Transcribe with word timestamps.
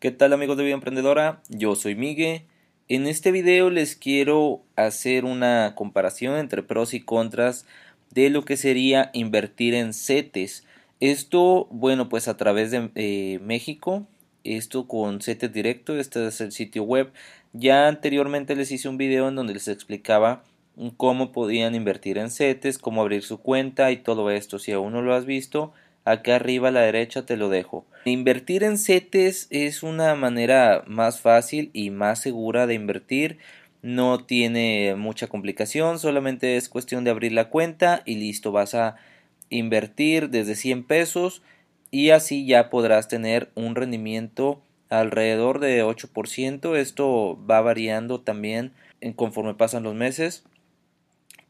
¿Qué 0.00 0.12
tal 0.12 0.32
amigos 0.32 0.56
de 0.56 0.62
Vida 0.62 0.74
Emprendedora? 0.74 1.42
Yo 1.48 1.74
soy 1.74 1.96
Miguel. 1.96 2.42
En 2.86 3.08
este 3.08 3.32
video 3.32 3.68
les 3.68 3.96
quiero 3.96 4.62
hacer 4.76 5.24
una 5.24 5.74
comparación 5.74 6.38
entre 6.38 6.62
pros 6.62 6.94
y 6.94 7.00
contras 7.00 7.66
de 8.12 8.30
lo 8.30 8.44
que 8.44 8.56
sería 8.56 9.10
invertir 9.12 9.74
en 9.74 9.92
CETES. 9.92 10.64
Esto, 11.00 11.66
bueno, 11.72 12.08
pues 12.08 12.28
a 12.28 12.36
través 12.36 12.70
de 12.70 12.92
eh, 12.94 13.40
México, 13.42 14.06
esto 14.44 14.86
con 14.86 15.20
CETES 15.20 15.52
Directo, 15.52 15.98
este 15.98 16.28
es 16.28 16.40
el 16.40 16.52
sitio 16.52 16.84
web. 16.84 17.10
Ya 17.52 17.88
anteriormente 17.88 18.54
les 18.54 18.70
hice 18.70 18.88
un 18.88 18.98
video 18.98 19.26
en 19.26 19.34
donde 19.34 19.54
les 19.54 19.66
explicaba 19.66 20.44
cómo 20.96 21.32
podían 21.32 21.74
invertir 21.74 22.18
en 22.18 22.30
CETES, 22.30 22.78
cómo 22.78 23.00
abrir 23.00 23.24
su 23.24 23.38
cuenta 23.38 23.90
y 23.90 23.96
todo 23.96 24.30
esto. 24.30 24.60
Si 24.60 24.70
aún 24.70 24.92
no 24.92 25.02
lo 25.02 25.12
has 25.12 25.24
visto, 25.26 25.72
acá 26.10 26.36
arriba 26.36 26.68
a 26.68 26.72
la 26.72 26.80
derecha 26.80 27.26
te 27.26 27.36
lo 27.36 27.48
dejo. 27.48 27.86
Invertir 28.04 28.64
en 28.64 28.78
CETES 28.78 29.48
es 29.50 29.82
una 29.82 30.14
manera 30.14 30.84
más 30.86 31.20
fácil 31.20 31.70
y 31.72 31.90
más 31.90 32.20
segura 32.20 32.66
de 32.66 32.74
invertir. 32.74 33.38
No 33.82 34.24
tiene 34.24 34.94
mucha 34.96 35.28
complicación, 35.28 35.98
solamente 35.98 36.56
es 36.56 36.68
cuestión 36.68 37.04
de 37.04 37.10
abrir 37.10 37.32
la 37.32 37.48
cuenta 37.48 38.02
y 38.04 38.16
listo, 38.16 38.50
vas 38.52 38.74
a 38.74 38.96
invertir 39.50 40.30
desde 40.30 40.56
100 40.56 40.84
pesos 40.84 41.42
y 41.90 42.10
así 42.10 42.46
ya 42.46 42.70
podrás 42.70 43.08
tener 43.08 43.50
un 43.54 43.74
rendimiento 43.74 44.60
alrededor 44.88 45.60
de 45.60 45.84
8%. 45.84 46.76
Esto 46.76 47.38
va 47.48 47.60
variando 47.60 48.20
también 48.20 48.72
conforme 49.16 49.54
pasan 49.54 49.84
los 49.84 49.94
meses. 49.94 50.44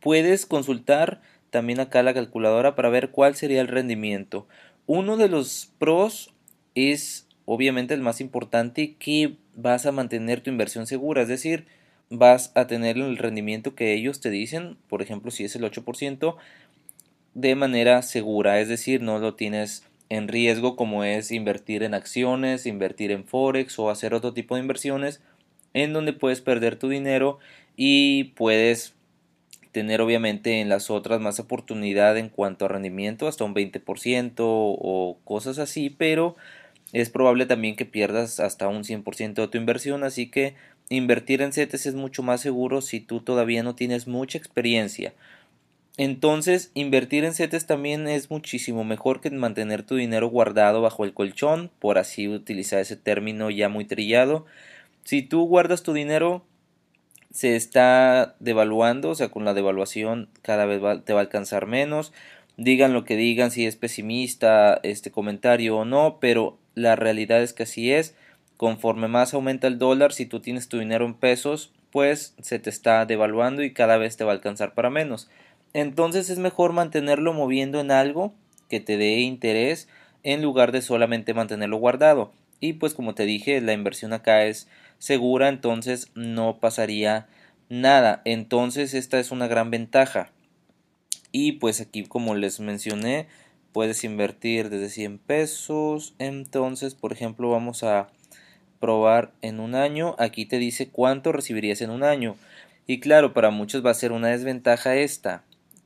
Puedes 0.01 0.47
consultar 0.47 1.21
también 1.51 1.81
acá 1.81 2.03
la 2.03 2.15
calculadora 2.15 2.75
para 2.75 2.89
ver 2.89 3.11
cuál 3.11 3.35
sería 3.35 3.61
el 3.61 3.69
rendimiento. 3.69 4.47
Uno 4.87 5.17
de 5.17 5.29
los 5.29 5.73
pros 5.79 6.35
es 6.75 7.27
obviamente 7.45 7.95
el 7.95 8.03
más 8.03 8.21
importante 8.21 8.95
que 8.99 9.37
vas 9.55 9.87
a 9.87 9.93
mantener 9.93 10.41
tu 10.41 10.51
inversión 10.51 10.87
segura, 10.87 11.23
es 11.23 11.29
decir, 11.29 11.67
vas 12.11 12.53
a 12.55 12.67
tener 12.67 12.97
el 12.97 13.17
rendimiento 13.17 13.75
que 13.75 13.95
ellos 13.95 14.21
te 14.21 14.31
dicen, 14.31 14.77
por 14.89 15.03
ejemplo, 15.03 15.31
si 15.31 15.45
es 15.45 15.57
el 15.57 15.65
8%, 15.65 16.37
de 17.35 17.55
manera 17.55 18.03
segura, 18.03 18.61
es 18.61 18.69
decir, 18.69 19.03
no 19.03 19.19
lo 19.19 19.35
tienes 19.35 19.85
en 20.09 20.29
riesgo 20.29 20.77
como 20.77 21.05
es 21.05 21.31
invertir 21.31 21.83
en 21.83 21.95
acciones, 21.95 22.67
invertir 22.67 23.11
en 23.11 23.25
forex 23.25 23.79
o 23.79 23.91
hacer 23.91 24.15
otro 24.15 24.33
tipo 24.33 24.55
de 24.55 24.63
inversiones 24.63 25.21
en 25.75 25.93
donde 25.93 26.13
puedes 26.13 26.41
perder 26.41 26.77
tu 26.77 26.89
dinero 26.89 27.39
y 27.77 28.25
puedes 28.35 28.95
tener 29.73 30.01
obviamente 30.01 30.61
en 30.61 30.69
las 30.69 30.91
otras 30.91 31.21
más 31.21 31.41
oportunidad 31.41 32.17
en 32.17 32.29
cuanto 32.29 32.65
a 32.65 32.69
rendimiento, 32.69 33.29
hasta 33.29 33.45
un 33.45 33.55
20% 33.55 34.35
o 34.39 35.19
cosas 35.25 35.59
así, 35.59 35.91
pero 35.91 36.37
es 36.93 37.11
probable 37.11 37.47
también 37.47 37.77
que 37.77 37.85
pierdas 37.85 38.41
hasta 38.41 38.69
un 38.69 38.85
100% 38.85 39.35
de 39.35 39.49
tu 39.49 39.59
inversión, 39.59 40.05
así 40.05 40.31
que 40.31 40.55
invertir 40.89 41.43
en 41.43 41.53
CETES 41.53 41.87
es 41.87 41.95
mucho 41.95 42.23
más 42.23 42.41
seguro 42.41 42.81
si 42.81 43.01
tú 43.01 43.21
todavía 43.21 43.63
no 43.63 43.75
tienes 43.75 44.07
mucha 44.07 44.39
experiencia. 44.39 45.13
Entonces, 45.99 46.71
invertir 46.75 47.25
en 47.25 47.35
CETES 47.35 47.67
también 47.67 48.07
es 48.07 48.31
muchísimo 48.31 48.85
mejor 48.85 49.21
que 49.21 49.31
mantener 49.31 49.83
tu 49.83 49.97
dinero 49.97 50.29
guardado 50.29 50.81
bajo 50.81 51.05
el 51.05 51.13
colchón, 51.13 51.71
por 51.81 51.99
así 51.99 52.29
utilizar 52.29 52.79
ese 52.79 52.97
término 52.97 53.51
ya 53.51 53.69
muy 53.69 53.85
trillado. 53.85 54.47
Si 55.05 55.23
tú 55.23 55.47
guardas 55.47 55.83
tu 55.83 55.93
dinero 55.93 56.45
se 57.39 57.55
está 57.55 58.35
devaluando, 58.41 59.11
o 59.11 59.15
sea, 59.15 59.29
con 59.29 59.45
la 59.45 59.55
devaluación 59.55 60.29
cada 60.43 60.67
vez 60.67 60.81
te 61.05 61.13
va 61.13 61.21
a 61.21 61.23
alcanzar 61.23 61.67
menos. 61.67 62.13
Digan 62.57 62.93
lo 62.93 63.05
que 63.05 63.15
digan, 63.15 63.53
si 63.53 63.65
es 63.65 63.77
pesimista 63.77 64.81
este 64.83 65.13
comentario 65.13 65.77
o 65.77 65.85
no, 65.85 66.19
pero 66.21 66.59
la 66.75 66.97
realidad 66.97 67.41
es 67.41 67.53
que 67.53 67.63
así 67.63 67.93
es. 67.93 68.17
Conforme 68.57 69.07
más 69.07 69.35
aumenta 69.35 69.69
el 69.69 69.79
dólar, 69.79 70.13
si 70.13 70.27
tú 70.27 70.41
tienes 70.41 70.69
tu 70.69 70.81
dinero 70.81 71.07
en 71.07 71.15
pesos, 71.15 71.73
pues 71.93 72.35
se 72.43 72.59
te 72.59 72.71
está 72.71 73.07
devaluando 73.07 73.63
y 73.63 73.73
cada 73.73 73.99
vez 73.99 74.17
te 74.17 74.25
va 74.25 74.33
a 74.33 74.35
alcanzar 74.35 74.75
para 74.75 74.91
menos. 74.91 75.31
Entonces 75.75 76.31
es 76.31 76.41
mejor 76.41 76.73
mantenerlo 76.73 77.35
moviendo 77.35 77.79
en 77.79 77.93
algo 77.93 78.35
que 78.69 78.81
te 78.81 78.97
dé 78.97 79.21
interés 79.21 79.87
en 80.25 80.43
lugar 80.43 80.73
de 80.73 80.83
solamente 80.83 81.35
mantenerlo 81.35 81.77
guardado. 81.77 82.33
Y 82.61 82.75
pues 82.75 82.95
como 82.95 83.15
te 83.15 83.25
dije, 83.25 83.61
la 83.61 83.73
inversión 83.73 84.13
acá 84.13 84.45
es 84.45 84.69
segura, 84.99 85.49
entonces 85.49 86.11
no 86.15 86.59
pasaría 86.59 87.29
nada. 87.69 88.23
Entonces 88.25 88.95
esta 88.95 89.19
es 89.19 89.31
una 89.31 89.47
gran 89.47 89.71
ventaja. 89.71 90.31
Y 91.33 91.53
pues 91.53 91.81
aquí 91.81 92.05
como 92.05 92.35
les 92.35 92.61
mencioné, 92.61 93.27
puedes 93.73 94.03
invertir 94.05 94.71
desde 94.71 94.89
100 94.89 95.19
pesos. 95.19 96.15
Entonces, 96.19 96.95
por 96.95 97.13
ejemplo, 97.13 97.51
vamos 97.51 97.85
a 97.85 98.09
probar 98.81 99.33
en 99.43 99.61
un 99.61 99.75
año. 99.75 100.17
Aquí 100.19 100.47
te 100.47 100.59
dice 100.59 100.89
cuánto 100.89 101.33
recibirías 101.33 101.81
en 101.81 101.91
un 101.91 102.03
año. 102.03 102.37
Y 102.87 103.01
claro, 103.01 103.35
para 103.35 103.51
muchos 103.51 103.85
va 103.85 103.91
a 103.91 103.95
ser 103.95 104.13
una 104.13 104.29
desventaja 104.29 104.97
esta, 104.97 105.45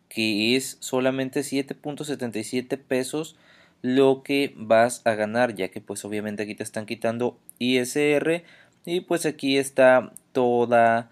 que 0.09 0.57
es 0.57 0.77
solamente 0.81 1.41
7.77 1.41 2.79
pesos 2.79 3.37
lo 3.83 4.23
que 4.23 4.55
vas 4.57 5.03
a 5.05 5.15
ganar, 5.15 5.55
ya 5.55 5.69
que 5.69 5.81
pues 5.81 6.05
obviamente 6.05 6.45
aquí 6.45 6.55
te 6.55 6.63
están 6.63 6.87
quitando 6.87 7.39
ISR 7.59 8.45
y 8.87 9.01
pues 9.01 9.27
aquí 9.27 9.59
está 9.59 10.13
toda 10.33 11.11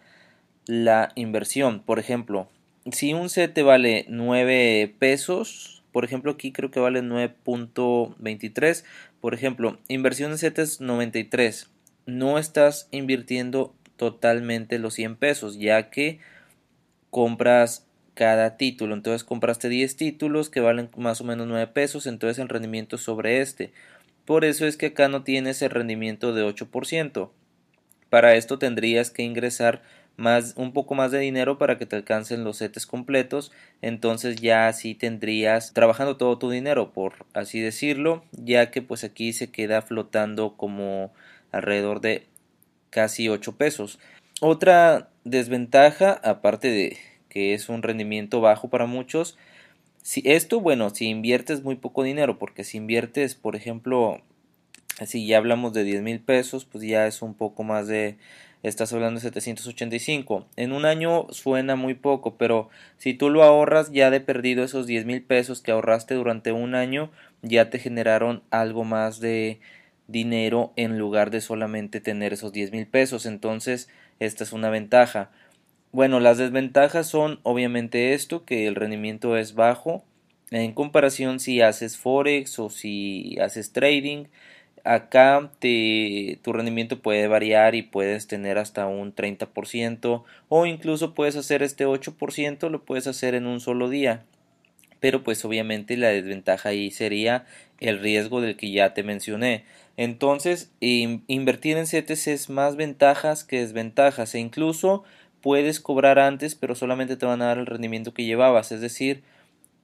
la 0.67 1.11
inversión. 1.17 1.81
Por 1.81 1.99
ejemplo, 1.99 2.49
si 2.91 3.13
un 3.13 3.29
set 3.29 3.53
te 3.53 3.63
vale 3.63 4.07
9 4.09 4.95
pesos, 4.99 5.83
por 5.93 6.05
ejemplo 6.05 6.33
aquí 6.33 6.53
creo 6.53 6.71
que 6.71 6.81
vale 6.81 7.03
9.23, 7.03 8.85
por 9.21 9.35
ejemplo, 9.35 9.79
inversión 9.89 10.31
en 10.31 10.39
set 10.39 10.59
es 10.59 10.81
93, 10.81 11.69
no 12.07 12.39
estás 12.39 12.89
invirtiendo 12.91 13.75
totalmente 13.97 14.79
los 14.79 14.95
100 14.95 15.17
pesos, 15.17 15.59
ya 15.59 15.91
que 15.91 16.21
compras 17.11 17.87
cada 18.15 18.57
título. 18.57 18.95
Entonces 18.95 19.25
compraste 19.25 19.69
10 19.69 19.97
títulos 19.97 20.51
que 20.51 20.61
valen 20.61 20.91
más 20.97 21.21
o 21.21 21.25
menos 21.25 21.47
9 21.47 21.69
pesos, 21.69 22.07
entonces 22.07 22.39
el 22.39 22.49
rendimiento 22.49 22.99
sobre 22.99 23.41
este. 23.41 23.73
Por 24.25 24.45
eso 24.45 24.67
es 24.67 24.77
que 24.77 24.87
acá 24.87 25.09
no 25.09 25.23
tienes 25.25 25.63
el 25.63 25.71
rendimiento 25.71 26.33
de 26.33 26.45
8%. 26.45 27.31
Para 28.11 28.35
esto 28.35 28.59
tendrías 28.59 29.11
que 29.11 29.23
ingresar 29.23 29.83
más, 30.17 30.55
un 30.57 30.73
poco 30.73 30.95
más 30.95 31.11
de 31.11 31.19
dinero 31.19 31.59
para 31.59 31.79
que 31.79 31.87
te 31.87 31.97
alcancen 31.97 32.45
los 32.45 32.59
setes 32.59 32.87
completos. 32.87 33.53
Entonces 33.83 34.37
ya 34.37 34.69
así 34.69 34.95
tendrías 34.95 35.73
trabajando 35.73 36.17
todo 36.17 36.39
tu 36.39 36.51
dinero, 36.51 36.93
por 36.93 37.27
así 37.33 37.61
decirlo, 37.61 38.25
ya 38.33 38.71
que 38.71 38.83
pues 38.83 39.05
aquí 39.05 39.33
se 39.33 39.51
queda 39.51 39.83
flotando 39.83 40.57
como 40.57 41.13
alrededor 41.53 42.01
de 42.01 42.27
casi 42.91 43.29
8 43.29 43.57
pesos. 43.57 43.99
Otra 44.41 45.11
desventaja, 45.25 46.13
aparte 46.13 46.69
de 46.69 46.97
que 47.31 47.55
es 47.55 47.71
un 47.71 47.83
rendimiento 47.83 48.43
bajo 48.43 48.69
para 48.69 48.85
muchos, 48.85 49.39
si 50.03 50.23
esto, 50.25 50.61
bueno, 50.61 50.91
si 50.91 51.07
inviertes 51.07 51.63
muy 51.63 51.77
poco 51.77 52.03
dinero, 52.03 52.39
porque 52.39 52.65
si 52.65 52.77
inviertes, 52.77 53.35
por 53.35 53.57
ejemplo, 53.57 54.21
si 55.07 55.27
ya 55.27 55.39
hablamos 55.39 55.73
de 55.73 55.85
10 55.85 56.03
mil 56.03 56.21
pesos, 56.21 56.65
pues 56.65 56.85
ya 56.85 57.07
es 57.07 57.23
un 57.23 57.35
poco 57.35 57.63
más 57.63 57.87
de, 57.87 58.17
estás 58.63 58.93
hablando 58.93 59.21
de 59.21 59.25
785. 59.25 60.47
En 60.57 60.73
un 60.73 60.85
año 60.85 61.27
suena 61.31 61.77
muy 61.77 61.95
poco, 61.95 62.37
pero 62.37 62.69
si 62.99 63.15
tú 63.15 63.31
lo 63.31 63.43
ahorras 63.43 63.93
ya 63.93 64.11
de 64.11 64.21
perdido 64.21 64.65
esos 64.65 64.87
10 64.87 65.05
mil 65.07 65.23
pesos 65.23 65.61
que 65.61 65.71
ahorraste 65.73 66.15
durante 66.15 66.53
un 66.53 66.75
año, 66.75 67.11
ya 67.43 67.71
te 67.71 67.79
generaron 67.79 68.43
algo 68.51 68.85
más 68.85 69.21
de 69.21 69.61
dinero 70.09 70.73
en 70.77 70.99
lugar 70.99 71.31
de 71.31 71.41
solamente 71.41 72.01
tener 72.01 72.33
esos 72.33 72.53
10 72.53 72.73
mil 72.73 72.87
pesos. 72.87 73.27
Entonces, 73.27 73.89
esta 74.19 74.45
es 74.45 74.53
una 74.53 74.71
ventaja. 74.71 75.31
Bueno, 75.93 76.21
las 76.21 76.39
desventajas 76.39 77.09
son 77.09 77.41
obviamente 77.43 78.15
esto, 78.15 78.45
que 78.45 78.67
el 78.67 78.75
rendimiento 78.75 79.37
es 79.37 79.55
bajo. 79.55 80.05
En 80.51 80.73
comparación 80.73 81.41
si 81.41 81.61
haces 81.61 81.97
forex 81.97 82.59
o 82.59 82.71
si 82.71 83.39
haces 83.41 83.73
trading, 83.73 84.27
Acá 84.85 85.51
tu 85.61 86.53
rendimiento 86.53 87.03
puede 87.03 87.29
variar 87.29 87.75
y 87.75 87.83
puedes 87.83 88.27
tener 88.27 88.57
hasta 88.57 88.87
un 88.87 89.15
30% 89.15 90.25
o 90.49 90.67
incluso 90.67 91.15
puedes 91.15 91.37
hacer 91.37 91.63
este 91.63 91.85
8%, 91.85 92.71
lo 92.71 92.85
puedes 92.85 93.07
hacer 93.07 93.35
en 93.35 93.47
un 93.47 93.61
solo 93.61 93.91
día. 93.91 94.25
Pero 94.99 95.23
pues 95.23 95.45
obviamente 95.45 95.97
la 95.97 96.09
desventaja 96.09 96.71
ahí 96.71 96.91
sería 96.91 97.47
el 97.79 97.99
riesgo 97.99 98.41
del 98.41 98.57
que 98.57 98.71
ya 98.71 98.95
te 98.95 99.03
mencioné. 99.03 99.65
Entonces, 99.97 100.71
invertir 100.81 101.77
en 101.77 101.87
CETES 101.87 102.29
es 102.29 102.49
más 102.49 102.77
ventajas 102.77 103.45
que 103.45 103.61
desventajas 103.61 104.35
e 104.35 104.39
incluso 104.39 105.05
puedes 105.43 105.81
cobrar 105.81 106.19
antes, 106.19 106.55
pero 106.55 106.75
solamente 106.75 107.17
te 107.17 107.27
van 107.27 107.43
a 107.43 107.47
dar 107.47 107.59
el 107.59 107.67
rendimiento 107.67 108.15
que 108.15 108.25
llevabas, 108.25 108.73
es 108.73 108.81
decir, 108.81 109.23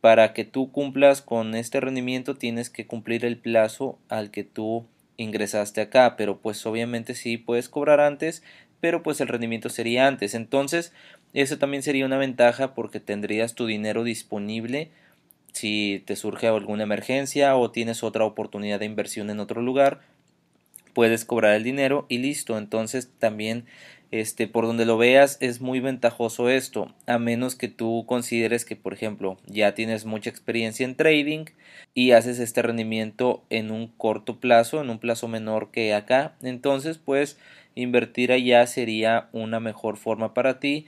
para 0.00 0.32
que 0.32 0.44
tú 0.44 0.70
cumplas 0.70 1.22
con 1.22 1.54
este 1.54 1.80
rendimiento 1.80 2.34
tienes 2.34 2.70
que 2.70 2.86
cumplir 2.86 3.24
el 3.24 3.38
plazo 3.38 3.98
al 4.08 4.30
que 4.30 4.44
tú 4.44 4.86
ingresaste 5.16 5.80
acá, 5.80 6.16
pero 6.16 6.38
pues 6.38 6.64
obviamente 6.66 7.14
sí 7.14 7.38
puedes 7.38 7.68
cobrar 7.68 8.00
antes, 8.00 8.42
pero 8.80 9.02
pues 9.02 9.20
el 9.20 9.28
rendimiento 9.28 9.68
sería 9.68 10.06
antes. 10.06 10.34
Entonces, 10.34 10.92
eso 11.32 11.58
también 11.58 11.82
sería 11.82 12.06
una 12.06 12.18
ventaja 12.18 12.74
porque 12.74 13.00
tendrías 13.00 13.54
tu 13.54 13.66
dinero 13.66 14.04
disponible 14.04 14.90
si 15.56 16.02
te 16.04 16.16
surge 16.16 16.48
alguna 16.48 16.82
emergencia 16.82 17.56
o 17.56 17.70
tienes 17.70 18.02
otra 18.02 18.26
oportunidad 18.26 18.78
de 18.78 18.84
inversión 18.84 19.30
en 19.30 19.40
otro 19.40 19.62
lugar, 19.62 20.02
puedes 20.92 21.24
cobrar 21.24 21.54
el 21.54 21.64
dinero 21.64 22.04
y 22.10 22.18
listo. 22.18 22.58
Entonces 22.58 23.10
también 23.18 23.64
este 24.20 24.48
por 24.48 24.66
donde 24.66 24.84
lo 24.84 24.98
veas 24.98 25.38
es 25.40 25.60
muy 25.60 25.80
ventajoso 25.80 26.48
esto, 26.48 26.94
a 27.06 27.18
menos 27.18 27.54
que 27.54 27.68
tú 27.68 28.04
consideres 28.06 28.64
que 28.64 28.76
por 28.76 28.92
ejemplo 28.92 29.38
ya 29.46 29.74
tienes 29.74 30.04
mucha 30.04 30.30
experiencia 30.30 30.84
en 30.84 30.96
trading 30.96 31.46
y 31.94 32.12
haces 32.12 32.38
este 32.38 32.62
rendimiento 32.62 33.42
en 33.50 33.70
un 33.70 33.88
corto 33.88 34.40
plazo, 34.40 34.80
en 34.80 34.90
un 34.90 34.98
plazo 34.98 35.28
menor 35.28 35.70
que 35.70 35.94
acá, 35.94 36.34
entonces 36.42 36.98
pues 36.98 37.38
invertir 37.74 38.32
allá 38.32 38.66
sería 38.66 39.28
una 39.32 39.60
mejor 39.60 39.96
forma 39.96 40.34
para 40.34 40.58
ti 40.60 40.86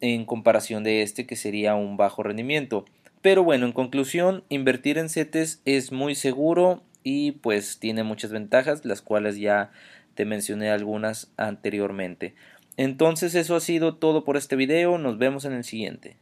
en 0.00 0.24
comparación 0.24 0.84
de 0.84 1.02
este 1.02 1.26
que 1.26 1.36
sería 1.36 1.74
un 1.74 1.96
bajo 1.96 2.22
rendimiento. 2.22 2.84
Pero 3.22 3.44
bueno, 3.44 3.66
en 3.66 3.72
conclusión, 3.72 4.42
invertir 4.48 4.98
en 4.98 5.08
CETES 5.08 5.62
es 5.64 5.92
muy 5.92 6.16
seguro 6.16 6.82
y 7.04 7.32
pues 7.32 7.78
tiene 7.78 8.02
muchas 8.02 8.32
ventajas, 8.32 8.84
las 8.84 9.00
cuales 9.00 9.38
ya 9.38 9.70
te 10.14 10.24
mencioné 10.24 10.70
algunas 10.70 11.30
anteriormente. 11.36 12.34
Entonces 12.76 13.34
eso 13.34 13.56
ha 13.56 13.60
sido 13.60 13.96
todo 13.96 14.24
por 14.24 14.36
este 14.36 14.56
video, 14.56 14.98
nos 14.98 15.18
vemos 15.18 15.44
en 15.44 15.52
el 15.52 15.64
siguiente. 15.64 16.16